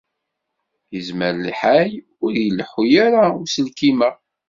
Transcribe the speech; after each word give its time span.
Yezmer 0.93 1.35
lḥal 1.47 1.91
ur 2.23 2.31
ileḥḥu 2.43 2.83
ara 3.05 3.23
uselkim-a. 3.41 4.09